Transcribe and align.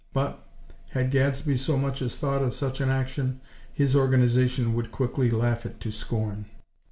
But, 0.13 0.43
had 0.89 1.11
Gadsby 1.11 1.57
so 1.57 1.77
much 1.77 2.01
as 2.01 2.15
thought 2.17 2.41
of 2.41 2.55
such 2.55 2.81
an 2.81 2.89
action, 2.89 3.39
his 3.71 3.95
Organization 3.95 4.73
would 4.73 4.91
quickly 4.91 5.29
laugh 5.29 5.63
it 5.63 5.79
to 5.81 5.91
scorn. 5.91 6.47